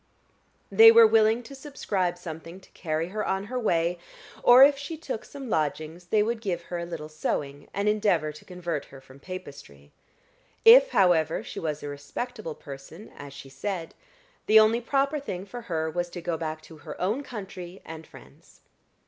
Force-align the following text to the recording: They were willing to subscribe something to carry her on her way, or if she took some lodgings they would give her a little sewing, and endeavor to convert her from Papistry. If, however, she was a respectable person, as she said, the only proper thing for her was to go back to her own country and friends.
They 0.71 0.91
were 0.91 1.05
willing 1.05 1.43
to 1.43 1.53
subscribe 1.53 2.17
something 2.17 2.59
to 2.61 2.71
carry 2.71 3.09
her 3.09 3.23
on 3.23 3.43
her 3.43 3.59
way, 3.59 3.99
or 4.41 4.63
if 4.63 4.75
she 4.75 4.97
took 4.97 5.23
some 5.23 5.47
lodgings 5.47 6.05
they 6.07 6.23
would 6.23 6.41
give 6.41 6.63
her 6.63 6.79
a 6.79 6.87
little 6.87 7.07
sewing, 7.07 7.67
and 7.71 7.87
endeavor 7.87 8.31
to 8.31 8.43
convert 8.43 8.85
her 8.85 8.99
from 8.99 9.19
Papistry. 9.19 9.91
If, 10.65 10.89
however, 10.89 11.43
she 11.43 11.59
was 11.59 11.83
a 11.83 11.87
respectable 11.87 12.55
person, 12.55 13.11
as 13.15 13.31
she 13.31 13.49
said, 13.49 13.93
the 14.47 14.59
only 14.59 14.81
proper 14.81 15.19
thing 15.19 15.45
for 15.45 15.61
her 15.69 15.87
was 15.87 16.09
to 16.09 16.19
go 16.21 16.35
back 16.35 16.63
to 16.63 16.77
her 16.77 16.99
own 16.99 17.21
country 17.21 17.79
and 17.85 18.07
friends. 18.07 18.61